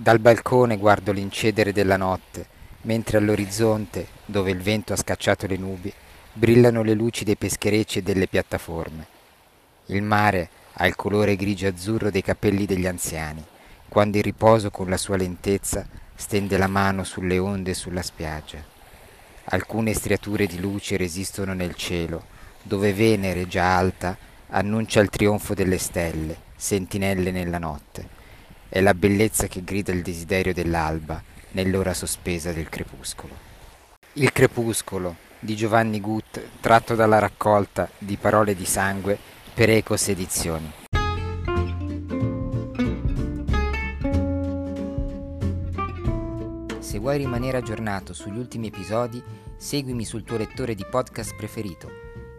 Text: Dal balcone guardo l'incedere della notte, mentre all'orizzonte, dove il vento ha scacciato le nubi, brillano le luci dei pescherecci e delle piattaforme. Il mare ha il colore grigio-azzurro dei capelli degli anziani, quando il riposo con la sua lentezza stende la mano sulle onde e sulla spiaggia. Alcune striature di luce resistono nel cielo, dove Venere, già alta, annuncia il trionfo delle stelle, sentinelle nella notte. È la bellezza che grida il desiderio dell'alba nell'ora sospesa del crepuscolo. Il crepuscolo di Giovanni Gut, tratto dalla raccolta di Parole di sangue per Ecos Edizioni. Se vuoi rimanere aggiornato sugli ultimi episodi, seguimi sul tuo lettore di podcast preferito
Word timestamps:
Dal 0.00 0.20
balcone 0.20 0.76
guardo 0.76 1.10
l'incedere 1.10 1.72
della 1.72 1.96
notte, 1.96 2.46
mentre 2.82 3.18
all'orizzonte, 3.18 4.06
dove 4.26 4.52
il 4.52 4.62
vento 4.62 4.92
ha 4.92 4.96
scacciato 4.96 5.48
le 5.48 5.56
nubi, 5.56 5.92
brillano 6.32 6.84
le 6.84 6.94
luci 6.94 7.24
dei 7.24 7.34
pescherecci 7.34 7.98
e 7.98 8.02
delle 8.02 8.28
piattaforme. 8.28 9.06
Il 9.86 10.02
mare 10.02 10.50
ha 10.74 10.86
il 10.86 10.94
colore 10.94 11.34
grigio-azzurro 11.34 12.12
dei 12.12 12.22
capelli 12.22 12.64
degli 12.64 12.86
anziani, 12.86 13.44
quando 13.88 14.18
il 14.18 14.22
riposo 14.22 14.70
con 14.70 14.88
la 14.88 14.96
sua 14.96 15.16
lentezza 15.16 15.84
stende 16.14 16.56
la 16.58 16.68
mano 16.68 17.02
sulle 17.02 17.38
onde 17.38 17.72
e 17.72 17.74
sulla 17.74 18.02
spiaggia. 18.02 18.62
Alcune 19.46 19.94
striature 19.94 20.46
di 20.46 20.60
luce 20.60 20.96
resistono 20.96 21.54
nel 21.54 21.74
cielo, 21.74 22.22
dove 22.62 22.92
Venere, 22.92 23.48
già 23.48 23.76
alta, 23.76 24.16
annuncia 24.50 25.00
il 25.00 25.10
trionfo 25.10 25.54
delle 25.54 25.78
stelle, 25.78 26.36
sentinelle 26.54 27.32
nella 27.32 27.58
notte. 27.58 28.17
È 28.70 28.82
la 28.82 28.92
bellezza 28.92 29.46
che 29.46 29.64
grida 29.64 29.92
il 29.92 30.02
desiderio 30.02 30.52
dell'alba 30.52 31.22
nell'ora 31.52 31.94
sospesa 31.94 32.52
del 32.52 32.68
crepuscolo. 32.68 33.34
Il 34.14 34.30
crepuscolo 34.30 35.16
di 35.38 35.56
Giovanni 35.56 36.00
Gut, 36.00 36.38
tratto 36.60 36.94
dalla 36.94 37.18
raccolta 37.18 37.88
di 37.96 38.18
Parole 38.18 38.54
di 38.54 38.66
sangue 38.66 39.18
per 39.54 39.70
Ecos 39.70 40.08
Edizioni. 40.08 40.70
Se 46.78 46.98
vuoi 46.98 47.16
rimanere 47.16 47.56
aggiornato 47.56 48.12
sugli 48.12 48.36
ultimi 48.36 48.66
episodi, 48.66 49.22
seguimi 49.56 50.04
sul 50.04 50.24
tuo 50.24 50.36
lettore 50.36 50.74
di 50.74 50.84
podcast 50.84 51.34
preferito 51.36 52.07